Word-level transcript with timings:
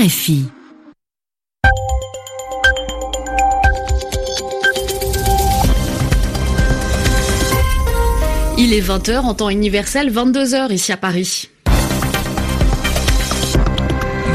RFI. 0.00 0.44
Il 8.56 8.72
est 8.72 8.80
20h 8.80 9.18
en 9.18 9.34
temps 9.34 9.50
universel, 9.50 10.10
22h 10.10 10.72
ici 10.72 10.92
à 10.92 10.96
Paris. 10.96 11.50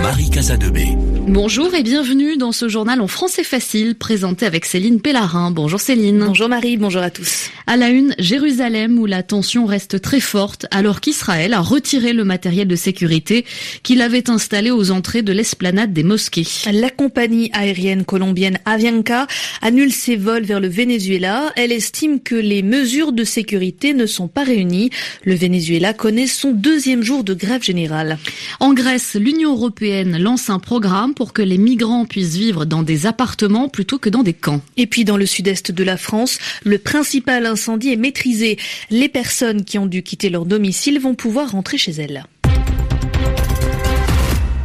Marie 0.03 0.29
Casadebé. 0.29 0.89
Bonjour 1.27 1.73
et 1.73 1.81
bienvenue 1.81 2.37
dans 2.37 2.51
ce 2.51 2.69
journal 2.69 3.01
en 3.01 3.07
français 3.07 3.43
facile 3.43 3.95
présenté 3.95 4.45
avec 4.45 4.63
Céline 4.63 5.01
Pellarin. 5.01 5.49
Bonjour 5.49 5.79
Céline. 5.79 6.19
Bonjour 6.19 6.47
Marie, 6.47 6.77
bonjour 6.77 7.01
à 7.01 7.09
tous. 7.09 7.49
À 7.65 7.77
la 7.77 7.89
une, 7.89 8.13
Jérusalem 8.19 8.99
où 8.99 9.07
la 9.07 9.23
tension 9.23 9.65
reste 9.65 9.99
très 10.01 10.19
forte 10.19 10.67
alors 10.69 11.01
qu'Israël 11.01 11.55
a 11.55 11.61
retiré 11.61 12.13
le 12.13 12.25
matériel 12.25 12.67
de 12.67 12.75
sécurité 12.75 13.43
qu'il 13.81 14.03
avait 14.03 14.29
installé 14.29 14.69
aux 14.69 14.91
entrées 14.91 15.23
de 15.23 15.33
l'esplanade 15.33 15.93
des 15.93 16.03
mosquées. 16.03 16.45
La 16.71 16.91
compagnie 16.91 17.49
aérienne 17.53 18.05
colombienne 18.05 18.59
Avianca 18.65 19.25
annule 19.63 19.91
ses 19.91 20.17
vols 20.17 20.43
vers 20.43 20.59
le 20.59 20.67
Venezuela. 20.67 21.51
Elle 21.55 21.71
estime 21.71 22.19
que 22.19 22.35
les 22.35 22.61
mesures 22.61 23.13
de 23.13 23.23
sécurité 23.23 23.95
ne 23.95 24.05
sont 24.05 24.27
pas 24.27 24.43
réunies. 24.43 24.91
Le 25.23 25.33
Venezuela 25.33 25.93
connaît 25.93 26.27
son 26.27 26.51
deuxième 26.51 27.01
jour 27.01 27.23
de 27.23 27.33
grève 27.33 27.63
générale. 27.63 28.19
En 28.59 28.75
Grèce, 28.75 29.15
l'Union 29.19 29.53
européenne 29.53 30.19
lance 30.19 30.51
un 30.51 30.59
programme 30.59 31.14
pour 31.15 31.33
que 31.33 31.41
les 31.41 31.57
migrants 31.57 32.05
puissent 32.05 32.35
vivre 32.35 32.65
dans 32.65 32.83
des 32.83 33.05
appartements 33.05 33.69
plutôt 33.69 33.97
que 33.97 34.09
dans 34.09 34.23
des 34.23 34.33
camps. 34.33 34.61
Et 34.77 34.85
puis 34.85 35.05
dans 35.05 35.17
le 35.17 35.25
sud-est 35.25 35.71
de 35.71 35.83
la 35.83 35.97
France, 35.97 36.37
le 36.63 36.77
principal 36.77 37.45
incendie 37.45 37.91
est 37.91 37.97
maîtrisé. 37.97 38.57
Les 38.91 39.09
personnes 39.09 39.63
qui 39.63 39.79
ont 39.79 39.87
dû 39.87 40.03
quitter 40.03 40.29
leur 40.29 40.45
domicile 40.45 40.99
vont 40.99 41.15
pouvoir 41.15 41.51
rentrer 41.51 41.77
chez 41.77 41.93
elles. 41.93 42.25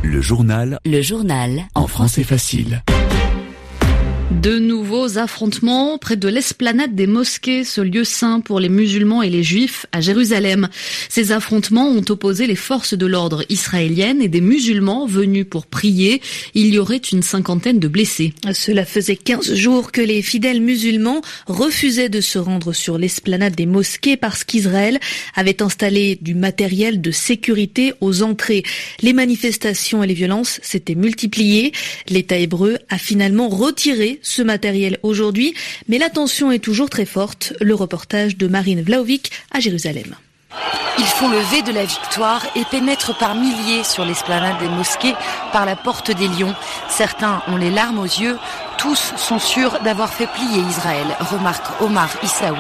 Le 0.03 0.21
journal. 0.21 0.79
Le 0.85 1.03
journal. 1.03 1.69
En 1.75 1.87
français 1.87 2.25
facile. 2.25 2.83
De 4.31 4.61
nouveaux 4.61 5.19
affrontements 5.19 5.99
près 5.99 6.17
de 6.17 6.29
l'esplanade 6.29 6.95
des 6.95 7.09
mosquées, 7.09 7.65
ce 7.65 7.81
lieu 7.81 8.05
saint 8.05 8.39
pour 8.39 8.61
les 8.61 8.69
musulmans 8.69 9.23
et 9.23 9.29
les 9.29 9.43
juifs 9.43 9.87
à 9.91 10.01
Jérusalem. 10.01 10.69
Ces 11.09 11.33
affrontements 11.33 11.89
ont 11.89 12.05
opposé 12.09 12.47
les 12.47 12.55
forces 12.55 12.95
de 12.95 13.07
l'ordre 13.07 13.45
israéliennes 13.49 14.23
et 14.23 14.29
des 14.29 14.41
musulmans 14.41 15.05
venus 15.05 15.47
pour 15.51 15.67
prier. 15.67 16.23
Il 16.55 16.73
y 16.73 16.79
aurait 16.79 16.99
une 16.99 17.25
cinquantaine 17.25 17.81
de 17.81 17.89
blessés. 17.89 18.33
Cela 18.55 18.85
faisait 18.85 19.17
15 19.17 19.55
jours 19.55 19.91
que 19.91 20.01
les 20.01 20.23
fidèles 20.23 20.63
musulmans 20.63 21.23
refusaient 21.49 22.09
de 22.09 22.21
se 22.21 22.39
rendre 22.39 22.73
sur 22.73 22.99
l'esplanade 22.99 23.57
des 23.57 23.67
mosquées 23.67 24.17
parce 24.17 24.45
qu'Israël 24.45 25.01
avait 25.35 25.61
installé 25.61 26.17
du 26.23 26.37
matériel 26.37 27.01
de 27.01 27.11
sécurité 27.11 27.95
aux 28.01 28.23
entrées. 28.23 28.63
Les 29.03 29.13
manifestations 29.13 30.05
et 30.05 30.07
les 30.07 30.15
violences 30.15 30.61
s'étaient 30.63 30.95
multipliées. 30.95 31.73
L'État 32.09 32.39
hébreu 32.39 32.79
a 32.91 32.97
finalement 32.97 33.49
retiré 33.49 34.20
ce 34.23 34.43
matériel 34.43 34.99
aujourd'hui, 35.03 35.55
mais 35.89 35.99
la 35.99 36.11
tension 36.11 36.51
est 36.53 36.59
toujours 36.59 36.91
très 36.91 37.07
forte. 37.07 37.53
Le 37.61 37.75
reportage 37.75 38.37
de 38.37 38.47
Marine 38.47 38.83
Vlaovic 38.83 39.31
à 39.53 39.61
Jérusalem. 39.61 40.17
Ils 40.99 41.07
font 41.07 41.29
le 41.29 41.39
V 41.39 41.63
de 41.63 41.73
la 41.73 41.85
victoire 41.85 42.45
et 42.57 42.65
pénètrent 42.71 43.17
par 43.17 43.35
milliers 43.35 43.85
sur 43.85 44.05
l'esplanade 44.05 44.59
des 44.59 44.69
mosquées 44.69 45.15
par 45.53 45.65
la 45.65 45.77
porte 45.77 46.11
des 46.11 46.29
lions. 46.29 46.55
Certains 46.91 47.43
ont 47.49 47.57
les 47.57 47.71
larmes 47.71 47.99
aux 47.99 48.05
yeux, 48.05 48.37
tous 48.77 49.15
sont 49.17 49.39
sûrs 49.39 49.79
d'avoir 49.83 50.13
fait 50.13 50.27
plier 50.27 50.61
Israël, 50.69 51.07
remarque 51.31 51.81
Omar 51.81 52.11
Issaoui. 52.23 52.59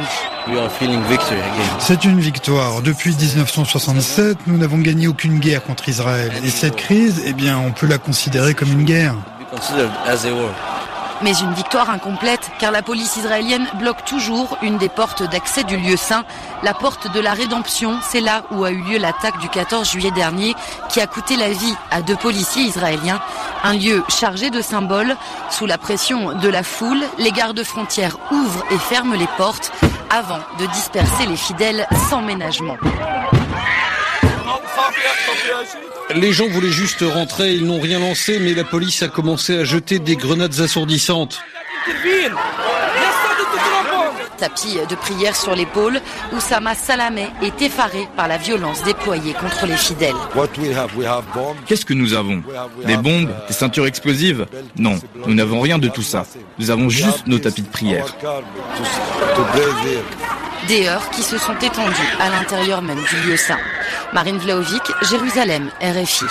C'est 1.78 2.04
une 2.04 2.20
victoire. 2.20 2.82
Depuis 2.82 3.10
1967, 3.10 4.38
nous 4.46 4.56
n'avons 4.56 4.78
gagné 4.78 5.06
aucune 5.06 5.38
guerre 5.38 5.62
contre 5.62 5.88
Israël. 5.88 6.32
Et 6.44 6.50
cette 6.50 6.76
crise, 6.76 7.22
eh 7.26 7.32
bien, 7.32 7.58
on 7.58 7.72
peut 7.72 7.86
la 7.86 7.98
considérer 7.98 8.54
comme 8.54 8.72
une 8.72 8.84
guerre 8.84 9.16
mais 11.22 11.38
une 11.38 11.52
victoire 11.52 11.90
incomplète 11.90 12.50
car 12.58 12.70
la 12.70 12.82
police 12.82 13.16
israélienne 13.16 13.66
bloque 13.74 14.04
toujours 14.04 14.56
une 14.62 14.78
des 14.78 14.88
portes 14.88 15.22
d'accès 15.22 15.64
du 15.64 15.76
lieu 15.76 15.96
saint, 15.96 16.24
la 16.62 16.74
porte 16.74 17.12
de 17.12 17.20
la 17.20 17.32
rédemption. 17.32 17.98
C'est 18.02 18.20
là 18.20 18.42
où 18.50 18.64
a 18.64 18.70
eu 18.70 18.82
lieu 18.82 18.98
l'attaque 18.98 19.38
du 19.38 19.48
14 19.48 19.90
juillet 19.90 20.10
dernier 20.10 20.54
qui 20.88 21.00
a 21.00 21.06
coûté 21.06 21.36
la 21.36 21.50
vie 21.50 21.74
à 21.90 22.02
deux 22.02 22.16
policiers 22.16 22.62
israéliens. 22.62 23.20
Un 23.62 23.74
lieu 23.74 24.02
chargé 24.08 24.50
de 24.50 24.60
symboles. 24.60 25.16
Sous 25.50 25.66
la 25.66 25.78
pression 25.78 26.32
de 26.32 26.48
la 26.48 26.62
foule, 26.62 27.02
les 27.18 27.32
gardes 27.32 27.62
frontières 27.62 28.16
ouvrent 28.30 28.64
et 28.70 28.78
ferment 28.78 29.14
les 29.14 29.28
portes 29.36 29.72
avant 30.10 30.40
de 30.58 30.66
disperser 30.66 31.26
les 31.26 31.36
fidèles 31.36 31.86
sans 32.08 32.22
ménagement. 32.22 32.76
Les 36.14 36.32
gens 36.32 36.48
voulaient 36.48 36.70
juste 36.70 37.02
rentrer, 37.02 37.54
ils 37.54 37.64
n'ont 37.64 37.80
rien 37.80 37.98
lancé, 37.98 38.38
mais 38.40 38.54
la 38.54 38.64
police 38.64 39.02
a 39.02 39.08
commencé 39.08 39.56
à 39.58 39.64
jeter 39.64 39.98
des 39.98 40.16
grenades 40.16 40.60
assourdissantes. 40.60 41.40
Tapis 44.38 44.78
de 44.88 44.94
prière 44.94 45.36
sur 45.36 45.54
l'épaule, 45.54 46.00
Oussama 46.32 46.74
Salameh 46.74 47.28
est 47.42 47.60
effaré 47.60 48.08
par 48.16 48.26
la 48.26 48.38
violence 48.38 48.82
déployée 48.82 49.34
contre 49.34 49.66
les 49.66 49.76
fidèles. 49.76 50.14
Qu'est-ce 51.66 51.84
que 51.84 51.92
nous 51.92 52.14
avons? 52.14 52.42
Des 52.86 52.96
bombes? 52.96 53.30
Des 53.48 53.52
ceintures 53.52 53.86
explosives? 53.86 54.46
Non, 54.76 54.98
nous 55.26 55.34
n'avons 55.34 55.60
rien 55.60 55.78
de 55.78 55.88
tout 55.88 56.02
ça. 56.02 56.24
Nous 56.58 56.70
avons 56.70 56.88
juste 56.88 57.26
nos 57.26 57.38
tapis 57.38 57.62
de 57.62 57.68
prière. 57.68 58.06
Des 60.68 60.86
qui 61.12 61.22
se 61.22 61.38
sont 61.38 61.56
étendues 61.58 62.16
à 62.20 62.30
l'intérieur 62.30 62.82
même 62.82 62.98
du 62.98 63.28
lieu 63.28 63.36
saint. 63.36 63.58
Marine 64.12 64.38
Vlaovic, 64.38 64.82
Jérusalem, 65.08 65.70
RFI. 65.80 66.26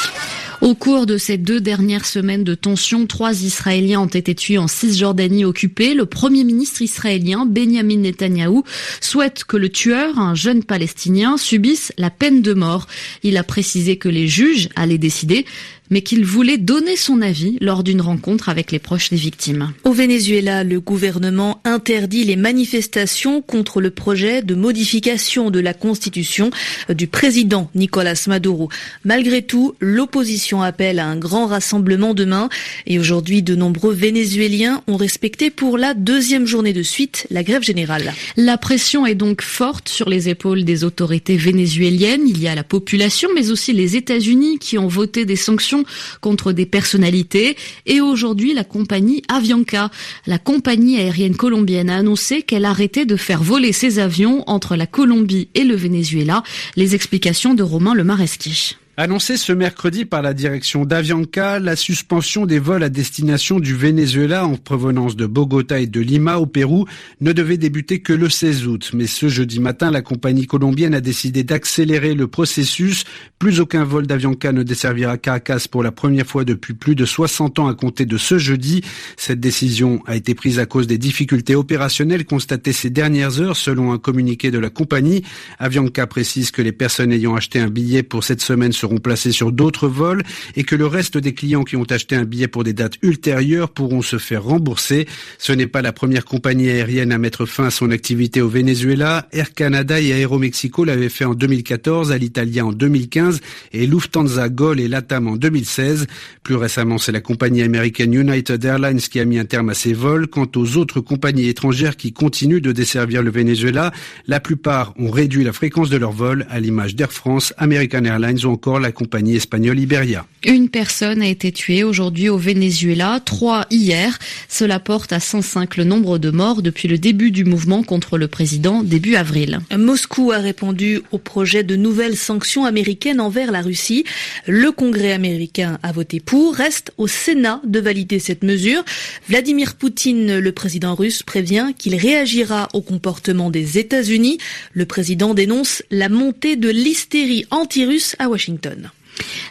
Au 0.62 0.76
cours 0.76 1.06
de 1.06 1.18
ces 1.18 1.38
deux 1.38 1.62
dernières 1.62 2.06
semaines 2.06 2.44
de 2.44 2.54
tension, 2.54 3.08
trois 3.08 3.44
Israéliens 3.44 4.02
ont 4.02 4.08
été 4.08 4.36
tués 4.36 4.58
en 4.58 4.68
Cisjordanie 4.68 5.46
occupée. 5.46 5.94
Le 5.94 6.06
premier 6.06 6.44
ministre 6.44 6.82
israélien, 6.82 7.46
Benjamin 7.46 7.98
Netanyahou, 7.98 8.64
souhaite 9.00 9.46
que 9.46 9.56
le 9.56 9.70
tueur, 9.70 10.20
un 10.20 10.36
jeune 10.36 10.64
Palestinien, 10.64 11.38
subisse 11.38 11.94
la 11.98 12.10
peine 12.10 12.42
de 12.42 12.54
mort. 12.54 12.88
Il 13.24 13.38
a 13.38 13.44
précisé 13.44 13.98
que 13.98 14.10
les 14.10 14.28
juges 14.28 14.68
allaient 14.76 14.98
décider 14.98 15.46
mais 15.90 16.02
qu'il 16.02 16.26
voulait 16.26 16.58
donner 16.58 16.96
son 16.96 17.22
avis 17.22 17.58
lors 17.62 17.84
d'une 17.84 18.02
rencontre 18.02 18.50
avec 18.50 18.72
les 18.72 18.80
proches 18.80 19.10
des 19.10 19.16
victimes. 19.16 19.74
Au 19.84 19.92
Venezuela, 19.92 20.64
le 20.64 20.80
gouvernement 20.80 21.62
interdit 21.66 22.24
les 22.24 22.36
manifestations 22.36 23.42
contre 23.42 23.82
le 23.82 23.90
projet 23.90 24.42
de 24.42 24.56
modification 24.56 25.50
de 25.50 25.60
la 25.60 25.74
constitution 25.74 26.52
du 26.90 27.08
président 27.08 27.70
Nicolas 27.76 28.24
Maduro. 28.28 28.70
Malgré 29.04 29.42
tout, 29.42 29.76
l'opposition 29.80 30.62
appelle 30.62 31.00
à 31.00 31.06
un 31.06 31.16
grand 31.16 31.48
rassemblement 31.48 32.14
demain 32.14 32.50
et 32.86 33.00
aujourd'hui, 33.00 33.44
de 33.44 33.56
nombreux 33.56 33.94
Vénézuéliens 33.94 34.82
ont 34.88 34.98
respecté 34.98 35.50
pour 35.50 35.78
la 35.78 35.94
deuxième 35.94 36.46
journée 36.46 36.74
de 36.74 36.84
suite 36.84 37.28
la 37.30 37.44
grève 37.44 37.64
générale. 37.64 38.14
La 38.38 38.58
pression 38.58 39.06
est 39.06 39.16
donc 39.16 39.42
forte 39.42 39.90
sur 39.90 40.10
les 40.10 40.30
épaules 40.30 40.64
des 40.64 40.84
autorités 40.84 41.38
vénézuéliennes. 41.38 42.28
Il 42.28 42.42
y 42.42 42.48
a 42.48 42.56
la 42.56 42.64
population, 42.64 43.30
mais 43.36 43.52
aussi 43.52 43.74
les 43.74 43.96
États-Unis 43.96 44.60
qui 44.60 44.78
ont 44.78 44.88
voté 44.88 45.26
des 45.26 45.36
sanctions 45.36 45.79
contre 46.22 46.52
des 46.52 46.66
personnalités. 46.66 47.56
Et 47.86 48.02
aujourd'hui, 48.02 48.54
la 48.54 48.64
compagnie 48.64 49.24
Avianca, 49.28 49.92
la 50.28 50.38
compagnie 50.38 50.98
aérienne 51.00 51.36
colombienne, 51.36 51.90
a 51.90 51.98
annoncé 51.98 52.42
qu'elle 52.42 52.66
arrêtait 52.66 53.06
de 53.06 53.16
faire 53.16 53.44
voler 53.44 53.72
ses 53.72 54.00
avions 54.00 54.44
entre 54.48 54.76
la 54.76 54.88
Colombie 54.88 55.50
et 55.56 55.64
le 55.64 55.76
Venezuela. 55.76 56.44
Les 56.76 56.96
explications 56.96 57.54
de 57.54 57.64
Romain 57.64 57.94
Lemareschi. 57.94 58.78
Annoncé 59.02 59.38
ce 59.38 59.54
mercredi 59.54 60.04
par 60.04 60.22
la 60.22 60.34
direction 60.34 60.84
d'Avianca, 60.84 61.60
la 61.60 61.78
suspension 61.78 62.46
des 62.46 62.60
vols 62.60 62.84
à 62.84 62.90
destination 62.90 63.62
du 63.62 63.74
Venezuela 63.74 64.46
en 64.46 64.58
provenance 64.58 65.16
de 65.16 65.26
Bogota 65.26 65.80
et 65.80 65.88
de 65.88 66.02
Lima 66.02 66.38
au 66.38 66.46
Pérou 66.46 66.86
ne 67.22 67.32
devait 67.32 67.56
débuter 67.56 68.02
que 68.02 68.12
le 68.12 68.28
16 68.28 68.68
août. 68.68 68.92
Mais 68.94 69.08
ce 69.08 69.30
jeudi 69.30 69.62
matin, 69.62 69.90
la 69.90 70.02
compagnie 70.02 70.48
colombienne 70.48 70.94
a 70.94 71.00
décidé 71.00 71.46
d'accélérer 71.46 72.14
le 72.14 72.28
processus. 72.28 73.06
Plus 73.40 73.62
aucun 73.62 73.86
vol 73.86 74.06
d'Avianca 74.06 74.52
ne 74.52 74.64
desservira 74.64 75.18
Caracas 75.18 75.68
pour 75.72 75.82
la 75.82 75.94
première 75.94 76.28
fois 76.28 76.44
depuis 76.44 76.74
plus 76.74 76.96
de 76.96 77.06
60 77.06 77.58
ans 77.60 77.70
à 77.70 77.76
compter 77.76 78.06
de 78.06 78.18
ce 78.18 78.38
jeudi. 78.38 78.82
Cette 79.16 79.40
décision 79.40 80.04
a 80.08 80.18
été 80.18 80.36
prise 80.36 80.60
à 80.60 80.66
cause 80.66 80.88
des 80.88 80.98
difficultés 80.98 81.56
opérationnelles 81.56 82.26
constatées 82.26 82.74
ces 82.74 82.90
dernières 82.90 83.40
heures 83.40 83.56
selon 83.56 83.94
un 83.94 83.98
communiqué 83.98 84.52
de 84.52 84.60
la 84.60 84.70
compagnie. 84.70 85.24
Avianca 85.58 86.06
précise 86.06 86.52
que 86.52 86.62
les 86.62 86.74
personnes 86.74 87.14
ayant 87.14 87.38
acheté 87.38 87.62
un 87.62 87.70
billet 87.70 88.04
pour 88.04 88.26
cette 88.26 88.42
semaine 88.42 88.74
seront 88.90 89.00
placés 89.00 89.32
sur 89.32 89.52
d'autres 89.52 89.88
vols 89.88 90.24
et 90.56 90.64
que 90.64 90.76
le 90.76 90.88
reste 90.88 91.18
des 91.18 91.34
clients 91.34 91.64
qui 91.64 91.76
ont 91.76 91.84
acheté 91.84 92.16
un 92.16 92.24
billet 92.24 92.48
pour 92.48 92.64
des 92.64 92.74
dates 92.74 92.96
ultérieures 93.04 93.70
pourront 93.70 94.02
se 94.02 94.18
faire 94.18 94.44
rembourser. 94.44 95.08
Ce 95.38 95.52
n'est 95.52 95.68
pas 95.68 95.84
la 95.84 95.94
première 95.94 96.26
compagnie 96.26 96.70
aérienne 96.70 97.12
à 97.12 97.20
mettre 97.20 97.46
fin 97.46 97.66
à 97.66 97.72
son 97.72 97.92
activité 97.92 98.42
au 98.42 98.50
Venezuela. 98.50 99.28
Air 99.32 99.54
Canada 99.54 100.02
et 100.02 100.10
Aeromexico 100.10 100.86
l'avaient 100.86 101.10
fait 101.10 101.26
en 101.26 101.36
2014, 101.36 102.12
Alitalia 102.12 102.66
en 102.66 102.72
2015 102.72 103.42
et 103.74 103.86
Lufthansa, 103.86 104.50
Gol 104.50 104.80
et 104.80 104.88
Latam 104.88 105.28
en 105.28 105.36
2016. 105.36 106.08
Plus 106.42 106.56
récemment, 106.56 106.98
c'est 106.98 107.12
la 107.12 107.22
compagnie 107.22 107.62
américaine 107.62 108.14
United 108.14 108.64
Airlines 108.66 109.00
qui 109.00 109.20
a 109.20 109.26
mis 109.26 109.38
un 109.38 109.46
terme 109.46 109.70
à 109.70 109.76
ses 109.76 109.94
vols. 109.94 110.28
Quant 110.28 110.50
aux 110.56 110.78
autres 110.78 111.00
compagnies 111.00 111.48
étrangères 111.48 111.96
qui 111.96 112.12
continuent 112.12 112.62
de 112.62 112.72
desservir 112.72 113.22
le 113.22 113.30
Venezuela, 113.30 113.92
la 114.26 114.40
plupart 114.40 114.94
ont 114.98 115.12
réduit 115.12 115.44
la 115.44 115.54
fréquence 115.54 115.92
de 115.92 115.98
leurs 115.98 116.12
vols, 116.12 116.48
à 116.50 116.60
l'image 116.60 116.96
d'Air 116.96 117.12
France, 117.12 117.54
American 117.58 118.04
Airlines 118.04 118.40
ou 118.46 118.50
encore 118.50 118.79
la 118.80 118.92
compagnie 118.92 119.36
espagnole 119.36 119.80
Iberia. 119.80 120.26
Une 120.46 120.70
personne 120.70 121.22
a 121.22 121.28
été 121.28 121.52
tuée 121.52 121.84
aujourd'hui 121.84 122.30
au 122.30 122.38
Venezuela, 122.38 123.20
trois 123.24 123.66
hier. 123.70 124.18
Cela 124.48 124.80
porte 124.80 125.12
à 125.12 125.20
105 125.20 125.76
le 125.76 125.84
nombre 125.84 126.18
de 126.18 126.30
morts 126.30 126.62
depuis 126.62 126.88
le 126.88 126.98
début 126.98 127.32
du 127.32 127.44
mouvement 127.44 127.84
contre 127.84 128.18
le 128.18 128.30
président 128.30 128.82
début 128.84 129.16
avril. 129.16 129.60
Moscou 129.78 130.32
a 130.32 130.38
répondu 130.38 131.02
au 131.12 131.18
projet 131.18 131.64
de 131.64 131.76
nouvelles 131.76 132.16
sanctions 132.16 132.64
américaines 132.64 133.20
envers 133.20 133.52
la 133.52 133.62
Russie. 133.62 134.06
Le 134.48 134.72
Congrès 134.72 135.12
américain 135.12 135.78
a 135.84 135.92
voté 135.92 136.22
pour. 136.22 136.56
Reste 136.56 136.94
au 136.98 137.08
Sénat 137.08 137.62
de 137.66 137.80
valider 137.80 138.20
cette 138.20 138.44
mesure. 138.44 138.84
Vladimir 139.28 139.76
Poutine, 139.76 140.40
le 140.40 140.52
président 140.52 140.96
russe, 140.96 141.22
prévient 141.24 141.74
qu'il 141.78 141.96
réagira 141.96 142.70
au 142.74 142.82
comportement 142.82 143.50
des 143.50 143.78
États-Unis. 143.78 144.38
Le 144.74 144.86
président 144.86 145.34
dénonce 145.34 145.84
la 145.92 146.08
montée 146.08 146.56
de 146.56 146.70
l'hystérie 146.70 147.46
anti-russe 147.52 148.16
à 148.20 148.30
Washington. 148.30 148.69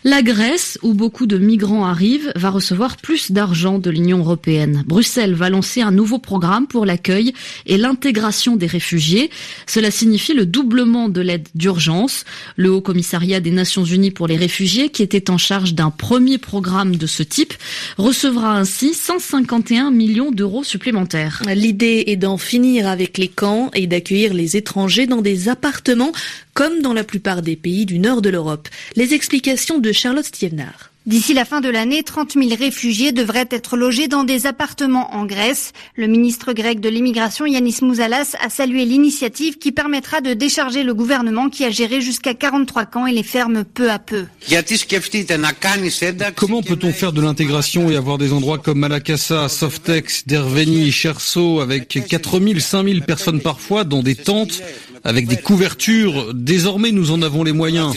La 0.05 0.23
Grèce, 0.23 0.79
où 0.83 0.95
beaucoup 0.95 1.27
de 1.27 1.39
migrants 1.39 1.85
arrivent, 1.85 2.33
va 2.37 2.51
recevoir 2.51 2.97
plus 2.97 3.33
d'argent 3.33 3.79
de 3.79 3.91
l'Union 3.91 4.19
européenne. 4.19 4.85
Bruxelles 4.87 5.35
va 5.35 5.51
lancer 5.51 5.81
un 5.83 5.91
nouveau 5.91 6.19
programme 6.19 6.67
pour 6.67 6.87
l'accueil 6.87 7.35
et 7.67 7.77
l'intégration 7.77 8.57
des 8.57 8.67
réfugiés. 8.67 9.31
Cela 9.67 9.91
signifie 9.91 10.35
le 10.35 10.47
doublement 10.47 11.09
de 11.09 11.21
l'aide 11.21 11.49
d'urgence. 11.55 12.25
Le 12.57 12.71
Haut 12.71 12.81
Commissariat 12.81 13.41
des 13.41 13.51
Nations 13.51 13.85
Unies 13.85 14.13
pour 14.13 14.29
les 14.29 14.37
réfugiés, 14.37 14.89
qui 14.89 15.03
était 15.03 15.31
en 15.31 15.39
charge 15.39 15.75
d'un 15.75 15.91
premier 15.91 16.39
programme 16.39 16.97
de 16.97 17.07
ce 17.07 17.23
type, 17.23 17.55
recevra 17.97 18.57
ainsi 18.57 18.95
151 18.95 19.91
millions 19.91 20.31
d'euros 20.31 20.65
supplémentaires. 20.65 21.43
L'idée 21.55 22.05
est 22.07 22.17
d'en 22.17 22.39
finir 22.39 22.87
avec 22.87 23.19
les 23.19 23.29
camps 23.29 23.71
et 23.75 23.87
d'accueillir 23.87 24.33
les 24.33 24.57
étrangers 24.57 25.07
dans 25.07 25.23
des 25.23 25.49
appartements 25.49 26.13
comme 26.59 26.83
dans 26.83 26.93
la 26.93 27.05
plupart 27.05 27.41
des 27.41 27.55
pays 27.55 27.87
du 27.87 28.01
nord 28.01 28.21
de 28.21 28.31
l'Europe. 28.31 28.69
Les 28.97 29.15
explications 29.15 29.79
de 29.79 29.93
Charlotte 29.93 30.25
Stievnar. 30.25 30.91
D'ici 31.07 31.33
la 31.33 31.45
fin 31.45 31.61
de 31.61 31.69
l'année, 31.69 32.03
30 32.03 32.33
000 32.33 32.49
réfugiés 32.59 33.13
devraient 33.13 33.49
être 33.51 33.77
logés 33.77 34.09
dans 34.09 34.25
des 34.25 34.47
appartements 34.47 35.15
en 35.15 35.25
Grèce. 35.25 35.73
Le 35.95 36.09
ministre 36.09 36.53
grec 36.53 36.81
de 36.81 36.89
l'immigration, 36.89 37.47
Yanis 37.47 37.77
Mouzalas, 37.81 38.35
a 38.45 38.51
salué 38.51 38.85
l'initiative 38.85 39.57
qui 39.57 39.71
permettra 39.71 40.21
de 40.21 40.35
décharger 40.35 40.83
le 40.83 40.95
gouvernement 40.95 41.49
qui 41.49 41.65
a 41.65 41.71
géré 41.71 42.01
jusqu'à 42.01 42.35
43 42.35 42.87
camps 42.87 43.07
et 43.07 43.13
les 43.13 43.23
ferme 43.23 43.65
peu 43.65 43.91
à 43.91 44.01
peu. 44.01 44.27
Comment 46.35 46.63
peut-on 46.63 46.93
faire 46.93 47.13
de 47.13 47.23
l'intégration 47.23 47.89
et 47.89 47.97
avoir 47.97 48.19
des 48.19 48.33
endroits 48.33 48.59
comme 48.59 48.81
Malakassa, 48.81 49.49
Softex, 49.49 50.27
Derveni, 50.27 50.91
Cherso 50.91 51.61
avec 51.61 51.89
4 52.07 52.41
000, 52.41 52.59
5 52.59 52.85
000 52.85 53.01
personnes 53.07 53.41
parfois 53.41 53.85
dans 53.85 54.03
des 54.03 54.17
tentes 54.17 54.61
avec 55.09 55.27
des 55.27 55.39
couvertures. 55.39 56.35
Désormais, 56.35 56.93
nous 56.93 57.13
en 57.13 57.23
avons 57.23 57.43
les 57.43 57.55
moyens. 57.55 57.97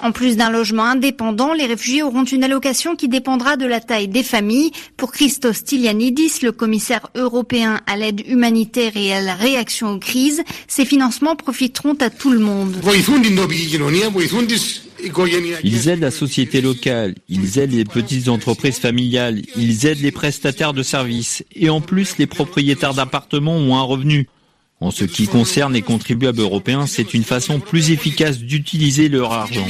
En 0.00 0.12
plus 0.12 0.36
d'un 0.36 0.50
logement 0.50 0.84
indépendant, 0.84 1.54
les 1.54 1.64
réfugiés 1.64 2.02
auront 2.02 2.24
une 2.24 2.44
allocation 2.44 2.96
qui 2.96 3.08
dépendra 3.08 3.56
de 3.56 3.64
la 3.64 3.80
taille 3.80 4.08
des 4.08 4.22
familles. 4.22 4.72
Pour 4.98 5.10
Christos 5.10 5.56
Stylianidis, 5.56 6.40
le 6.42 6.52
commissaire 6.52 7.08
européen 7.14 7.80
à 7.86 7.96
l'aide 7.96 8.22
humanitaire 8.28 8.92
et 8.94 9.14
à 9.14 9.22
la 9.22 9.34
réaction 9.34 9.92
aux 9.92 9.98
crises, 9.98 10.42
ces 10.68 10.84
financements 10.84 11.34
profiteront 11.34 11.94
à 11.94 12.10
tout 12.10 12.30
le 12.30 12.40
monde. 12.40 12.76
Ils 15.64 15.88
aident 15.88 16.00
la 16.00 16.10
société 16.10 16.60
locale, 16.60 17.14
ils 17.30 17.58
aident 17.58 17.72
les 17.72 17.86
petites 17.86 18.28
entreprises 18.28 18.78
familiales, 18.78 19.40
ils 19.56 19.86
aident 19.86 20.02
les 20.02 20.12
prestataires 20.12 20.74
de 20.74 20.82
services 20.82 21.42
et 21.56 21.70
en 21.70 21.80
plus 21.80 22.18
les 22.18 22.26
propriétaires 22.26 22.92
d'appartements 22.92 23.56
ont 23.56 23.76
un 23.76 23.82
revenu. 23.82 24.28
En 24.82 24.90
ce 24.90 25.04
qui 25.04 25.28
concerne 25.28 25.72
les 25.74 25.82
contribuables 25.82 26.40
européens, 26.40 26.88
c'est 26.88 27.14
une 27.14 27.22
façon 27.22 27.60
plus 27.60 27.92
efficace 27.92 28.38
d'utiliser 28.40 29.08
leur 29.08 29.32
argent. 29.32 29.64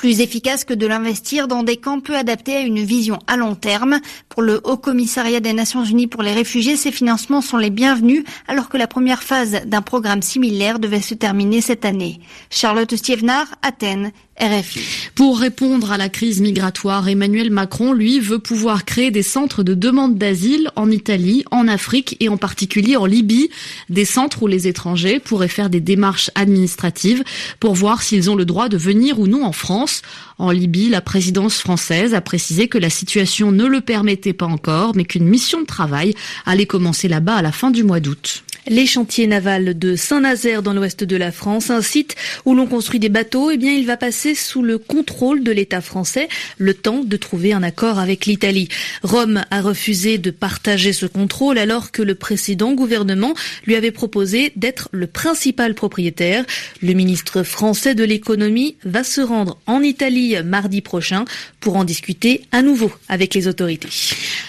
Plus 0.00 0.20
efficace 0.20 0.64
que 0.64 0.72
de 0.72 0.86
l'investir 0.86 1.46
dans 1.46 1.62
des 1.62 1.76
camps 1.76 2.00
peu 2.00 2.16
adaptés 2.16 2.56
à 2.56 2.60
une 2.60 2.82
vision 2.82 3.18
à 3.26 3.36
long 3.36 3.54
terme. 3.54 4.00
Pour 4.30 4.40
le 4.40 4.58
Haut 4.64 4.78
Commissariat 4.78 5.40
des 5.40 5.52
Nations 5.52 5.84
Unies 5.84 6.06
pour 6.06 6.22
les 6.22 6.32
réfugiés, 6.32 6.76
ces 6.76 6.90
financements 6.90 7.42
sont 7.42 7.58
les 7.58 7.68
bienvenus 7.68 8.24
alors 8.48 8.70
que 8.70 8.78
la 8.78 8.86
première 8.86 9.22
phase 9.22 9.60
d'un 9.66 9.82
programme 9.82 10.22
similaire 10.22 10.78
devait 10.78 11.02
se 11.02 11.12
terminer 11.12 11.60
cette 11.60 11.84
année. 11.84 12.20
Charlotte 12.48 12.96
Stievnar, 12.96 13.44
Athènes, 13.60 14.12
RFI. 14.40 14.80
Pour 15.14 15.38
répondre 15.38 15.92
à 15.92 15.98
la 15.98 16.08
crise 16.08 16.40
migratoire, 16.40 17.06
Emmanuel 17.08 17.50
Macron, 17.50 17.92
lui, 17.92 18.20
veut 18.20 18.38
pouvoir 18.38 18.86
créer 18.86 19.10
des 19.10 19.22
centres 19.22 19.62
de 19.62 19.74
demande 19.74 20.16
d'asile 20.16 20.70
en 20.76 20.90
Italie, 20.90 21.44
en 21.50 21.68
Afrique 21.68 22.16
et 22.20 22.30
en 22.30 22.38
particulier 22.38 22.96
en 22.96 23.04
Libye, 23.04 23.50
des 23.90 24.06
centres 24.06 24.42
où 24.42 24.46
les 24.46 24.66
étrangers 24.66 25.20
pourraient 25.20 25.48
faire 25.48 25.68
des 25.68 25.80
démarches 25.80 26.30
administratives 26.36 27.22
pour 27.58 27.74
voir 27.74 28.02
s'ils 28.02 28.30
ont 28.30 28.34
le 28.34 28.46
droit 28.46 28.70
de 28.70 28.78
venir 28.78 29.20
ou 29.20 29.26
non 29.26 29.44
en 29.44 29.52
France. 29.52 29.89
En 30.38 30.50
Libye, 30.50 30.88
la 30.88 31.00
présidence 31.00 31.58
française 31.58 32.14
a 32.14 32.20
précisé 32.20 32.68
que 32.68 32.78
la 32.78 32.90
situation 32.90 33.52
ne 33.52 33.66
le 33.66 33.80
permettait 33.80 34.32
pas 34.32 34.46
encore, 34.46 34.96
mais 34.96 35.04
qu'une 35.04 35.26
mission 35.26 35.60
de 35.60 35.66
travail 35.66 36.14
allait 36.46 36.66
commencer 36.66 37.08
là-bas 37.08 37.36
à 37.36 37.42
la 37.42 37.52
fin 37.52 37.70
du 37.70 37.84
mois 37.84 38.00
d'août. 38.00 38.42
Les 38.66 38.86
chantiers 38.86 39.26
navals 39.26 39.78
de 39.78 39.96
Saint-Nazaire 39.96 40.62
dans 40.62 40.74
l'ouest 40.74 41.02
de 41.02 41.16
la 41.16 41.32
France, 41.32 41.70
un 41.70 41.80
site 41.80 42.14
où 42.44 42.54
l'on 42.54 42.66
construit 42.66 43.00
des 43.00 43.08
bateaux, 43.08 43.50
eh 43.50 43.56
bien, 43.56 43.72
il 43.72 43.86
va 43.86 43.96
passer 43.96 44.34
sous 44.34 44.62
le 44.62 44.76
contrôle 44.76 45.42
de 45.42 45.50
l'État 45.50 45.80
français, 45.80 46.28
le 46.58 46.74
temps 46.74 47.02
de 47.02 47.16
trouver 47.16 47.54
un 47.54 47.62
accord 47.62 47.98
avec 47.98 48.26
l'Italie. 48.26 48.68
Rome 49.02 49.42
a 49.50 49.62
refusé 49.62 50.18
de 50.18 50.30
partager 50.30 50.92
ce 50.92 51.06
contrôle 51.06 51.56
alors 51.56 51.90
que 51.90 52.02
le 52.02 52.14
précédent 52.14 52.74
gouvernement 52.74 53.34
lui 53.66 53.76
avait 53.76 53.90
proposé 53.90 54.52
d'être 54.56 54.90
le 54.92 55.06
principal 55.06 55.74
propriétaire. 55.74 56.44
Le 56.82 56.92
ministre 56.92 57.42
français 57.42 57.94
de 57.94 58.04
l'économie 58.04 58.76
va 58.84 59.04
se 59.04 59.22
rendre 59.22 59.58
en 59.66 59.80
Italie 59.82 60.36
mardi 60.44 60.82
prochain 60.82 61.24
pour 61.60 61.76
en 61.76 61.84
discuter 61.84 62.42
à 62.52 62.60
nouveau 62.60 62.92
avec 63.08 63.34
les 63.34 63.48
autorités. 63.48 63.88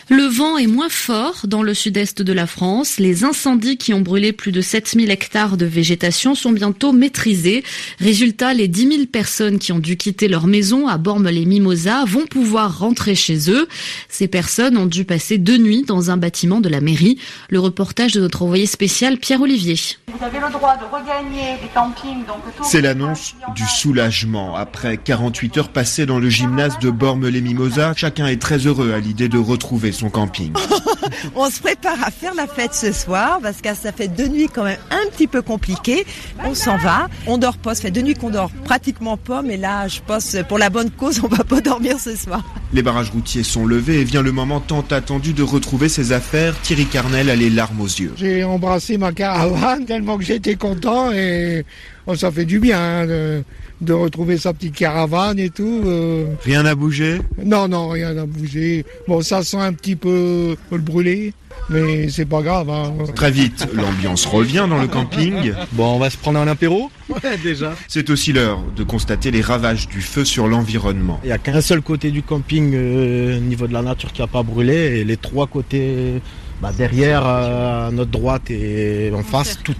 Le 0.09 0.23
vent 0.23 0.57
est 0.57 0.67
moins 0.67 0.89
fort 0.89 1.45
dans 1.45 1.63
le 1.63 1.73
sud-est 1.73 2.21
de 2.21 2.33
la 2.33 2.45
France. 2.45 2.99
Les 2.99 3.23
incendies 3.23 3.77
qui 3.77 3.93
ont 3.93 4.00
brûlé 4.01 4.33
plus 4.33 4.51
de 4.51 4.61
7000 4.61 5.09
hectares 5.09 5.57
de 5.57 5.65
végétation 5.65 6.35
sont 6.35 6.51
bientôt 6.51 6.91
maîtrisés. 6.91 7.63
Résultat, 7.99 8.53
les 8.53 8.67
10 8.67 8.87
000 8.87 9.05
personnes 9.05 9.59
qui 9.59 9.71
ont 9.71 9.79
dû 9.79 9.97
quitter 9.97 10.27
leur 10.27 10.47
maison 10.47 10.87
à 10.87 10.97
Bormes-les-Mimosas 10.97 12.05
vont 12.05 12.25
pouvoir 12.25 12.79
rentrer 12.79 13.15
chez 13.15 13.49
eux. 13.49 13.67
Ces 14.09 14.27
personnes 14.27 14.77
ont 14.77 14.85
dû 14.85 15.05
passer 15.05 15.37
deux 15.37 15.57
nuits 15.57 15.83
dans 15.83 16.11
un 16.11 16.17
bâtiment 16.17 16.61
de 16.61 16.69
la 16.69 16.81
mairie. 16.81 17.17
Le 17.49 17.59
reportage 17.59 18.13
de 18.13 18.21
notre 18.21 18.43
envoyé 18.43 18.65
spécial 18.65 19.17
Pierre-Olivier. 19.17 19.75
Vous 20.07 20.23
avez 20.23 20.39
le 20.39 20.51
droit 20.51 20.75
de 20.77 20.85
regagner 20.85 21.57
des 21.61 21.69
campings. 21.73 22.23
C'est 22.63 22.81
l'annonce 22.81 23.35
du 23.55 23.65
soulagement. 23.65 24.55
Après 24.55 24.97
48 24.97 25.57
heures 25.57 25.69
passées 25.69 26.05
dans 26.05 26.19
le 26.19 26.29
gymnase 26.29 26.77
de 26.79 26.89
Bormes-les-Mimosas, 26.89 27.93
chacun 27.95 28.27
est 28.27 28.41
très 28.41 28.57
heureux 28.67 28.93
à 28.93 28.99
l'idée 28.99 29.29
de 29.29 29.37
retrouver 29.37 29.91
son 29.91 30.09
camping. 30.09 30.53
On 31.35 31.49
se 31.49 31.59
prépare 31.59 32.03
à 32.03 32.11
faire 32.11 32.33
la 32.33 32.47
fête 32.47 32.73
ce 32.73 32.91
soir 32.91 33.39
parce 33.41 33.61
que 33.61 33.69
ça 33.91 33.97
fait 33.97 34.07
deux 34.07 34.29
nuits 34.29 34.47
quand 34.47 34.63
même 34.63 34.79
un 34.89 35.09
petit 35.11 35.27
peu 35.27 35.41
compliquées. 35.41 36.05
On 36.45 36.53
s'en 36.53 36.77
va, 36.77 37.09
on 37.27 37.37
dort 37.37 37.57
pas. 37.57 37.75
Ça 37.75 37.83
fait 37.83 37.91
deux 37.91 38.01
nuits 38.01 38.13
qu'on 38.13 38.29
dort 38.29 38.49
pratiquement 38.63 39.17
pas, 39.17 39.41
mais 39.41 39.57
là, 39.57 39.87
je 39.87 39.99
pense 40.05 40.37
pour 40.47 40.57
la 40.57 40.69
bonne 40.69 40.89
cause, 40.91 41.19
on 41.23 41.27
va 41.27 41.43
pas 41.43 41.59
dormir 41.59 41.99
ce 41.99 42.15
soir. 42.15 42.41
Les 42.73 42.81
barrages 42.81 43.09
routiers 43.09 43.43
sont 43.43 43.65
levés 43.65 43.99
et 43.99 44.03
vient 44.05 44.21
le 44.21 44.31
moment 44.31 44.61
tant 44.61 44.85
attendu 44.91 45.33
de 45.33 45.43
retrouver 45.43 45.89
ses 45.89 46.13
affaires. 46.13 46.55
Thierry 46.61 46.85
Carnel 46.85 47.29
a 47.29 47.35
les 47.35 47.49
larmes 47.49 47.81
aux 47.81 47.85
yeux. 47.85 48.13
J'ai 48.15 48.45
embrassé 48.45 48.97
ma 48.97 49.11
caravane 49.11 49.85
tellement 49.85 50.17
que 50.17 50.23
j'étais 50.23 50.55
content 50.55 51.11
et 51.11 51.65
oh, 52.07 52.15
ça 52.15 52.31
fait 52.31 52.45
du 52.45 52.59
bien 52.59 52.79
hein, 52.79 53.07
de, 53.07 53.43
de, 53.81 53.93
retrouver 53.93 54.37
sa 54.37 54.53
petite 54.53 54.75
caravane 54.75 55.39
et 55.39 55.49
tout. 55.49 55.81
Euh... 55.85 56.25
Rien 56.43 56.63
n'a 56.63 56.75
bougé 56.75 57.21
Non, 57.43 57.67
non, 57.67 57.89
rien 57.89 58.13
n'a 58.13 58.25
bougé. 58.25 58.85
Bon, 59.07 59.21
ça 59.21 59.43
sent 59.43 59.57
un 59.57 59.73
petit 59.73 59.95
peu 59.95 60.55
le 60.71 60.77
brûler 60.77 61.33
mais 61.69 62.09
c'est 62.09 62.25
pas 62.25 62.41
grave. 62.41 62.69
Hein. 62.69 62.93
Très 63.15 63.31
vite, 63.31 63.67
l'ambiance 63.73 64.25
revient 64.25 64.65
dans 64.69 64.79
le 64.79 64.87
camping. 64.87 65.53
Bon, 65.73 65.95
on 65.95 65.99
va 65.99 66.09
se 66.09 66.17
prendre 66.17 66.39
un 66.39 66.47
apéro? 66.47 66.91
Ouais, 67.09 67.37
déjà. 67.37 67.73
C'est 67.87 68.09
aussi 68.09 68.33
l'heure 68.33 68.61
de 68.75 68.83
constater 68.83 69.31
les 69.31 69.41
ravages 69.41 69.87
du 69.87 70.01
feu 70.01 70.25
sur 70.25 70.47
l'environnement. 70.47 71.19
Il 71.23 71.27
n'y 71.27 71.33
a 71.33 71.37
qu'un 71.37 71.61
seul 71.61 71.81
côté 71.81 72.11
du 72.11 72.23
camping 72.23 72.73
euh, 72.73 73.37
au 73.37 73.41
niveau 73.41 73.67
de 73.67 73.73
la 73.73 73.81
nature 73.81 74.11
qui 74.11 74.21
n'a 74.21 74.27
pas 74.27 74.43
brûlé 74.43 74.73
et 74.73 75.03
les 75.03 75.17
trois 75.17 75.47
côtés 75.47 76.21
bah, 76.61 76.71
derrière, 76.77 77.23
euh, 77.25 77.87
à 77.87 77.91
notre 77.91 78.11
droite 78.11 78.51
et 78.51 79.11
en 79.13 79.23
face, 79.23 79.59
tout, 79.63 79.75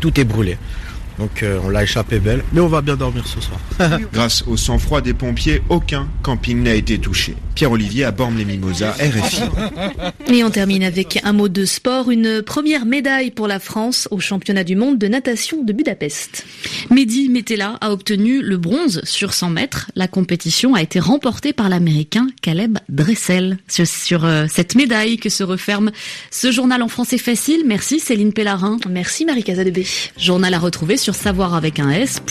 tout 0.00 0.20
est 0.20 0.24
brûlé. 0.24 0.58
Donc 1.18 1.42
euh, 1.42 1.58
on 1.64 1.68
l'a 1.68 1.82
échappé 1.82 2.18
belle, 2.18 2.44
mais 2.52 2.60
on 2.60 2.68
va 2.68 2.80
bien 2.80 2.96
dormir 2.96 3.26
ce 3.26 3.40
soir. 3.40 3.60
Grâce 4.12 4.44
au 4.46 4.56
sang-froid 4.56 5.00
des 5.00 5.14
pompiers, 5.14 5.62
aucun 5.68 6.08
camping 6.22 6.62
n'a 6.62 6.74
été 6.74 6.98
touché. 6.98 7.34
Pierre-Olivier 7.54 8.04
à 8.04 8.12
Bormes-les-Mimosas, 8.12 8.92
RFI. 8.92 9.42
Et 10.32 10.44
on 10.44 10.50
termine 10.50 10.84
avec 10.84 11.18
un 11.24 11.32
mot 11.32 11.48
de 11.48 11.64
sport, 11.64 12.08
une 12.08 12.40
première 12.40 12.86
médaille 12.86 13.32
pour 13.32 13.48
la 13.48 13.58
France 13.58 14.06
au 14.12 14.20
championnat 14.20 14.62
du 14.62 14.76
monde 14.76 14.96
de 14.96 15.08
natation 15.08 15.64
de 15.64 15.72
Budapest. 15.72 16.44
Mehdi 16.90 17.28
Metella 17.28 17.76
a 17.80 17.90
obtenu 17.90 18.42
le 18.42 18.58
bronze 18.58 19.00
sur 19.02 19.34
100 19.34 19.50
mètres. 19.50 19.90
La 19.96 20.06
compétition 20.06 20.74
a 20.74 20.82
été 20.82 21.00
remportée 21.00 21.52
par 21.52 21.68
l'américain 21.68 22.28
Caleb 22.42 22.78
Dressel. 22.88 23.58
Sur, 23.66 23.88
sur 23.88 24.24
euh, 24.24 24.46
cette 24.48 24.76
médaille 24.76 25.16
que 25.16 25.28
se 25.28 25.42
referme 25.42 25.90
ce 26.30 26.52
journal 26.52 26.80
en 26.80 26.88
français 26.88 27.18
facile. 27.18 27.62
Merci 27.66 27.98
Céline 27.98 28.32
Pellarin. 28.32 28.78
Merci 28.88 29.24
Marie 29.24 29.42
Casadebé. 29.42 29.84
Journal 30.16 30.54
à 30.54 30.60
retrouver 30.60 30.96
sur 30.96 31.07
savoir 31.14 31.54
avec 31.54 31.78
un 31.78 31.90
s.rfi.fr. 31.90 32.28